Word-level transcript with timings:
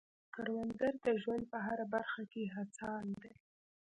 کروندګر 0.33 0.93
د 1.05 1.07
ژوند 1.21 1.43
په 1.51 1.57
هره 1.65 1.85
برخه 1.93 2.23
کې 2.31 2.43
هڅاند 2.55 3.11
دی 3.21 3.33